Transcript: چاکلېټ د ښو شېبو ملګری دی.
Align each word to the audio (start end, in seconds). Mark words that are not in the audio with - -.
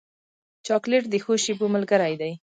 چاکلېټ 0.65 1.03
د 1.09 1.15
ښو 1.23 1.33
شېبو 1.43 1.65
ملګری 1.75 2.13
دی. 2.21 2.31